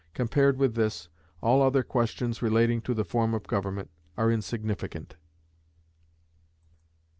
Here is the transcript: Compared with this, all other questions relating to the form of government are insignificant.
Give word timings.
Compared 0.15 0.57
with 0.57 0.73
this, 0.73 1.09
all 1.41 1.61
other 1.61 1.83
questions 1.83 2.41
relating 2.41 2.81
to 2.81 2.95
the 2.95 3.05
form 3.05 3.35
of 3.35 3.45
government 3.45 3.91
are 4.17 4.31
insignificant. 4.31 5.15